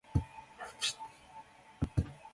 [0.03, 1.01] wfwarga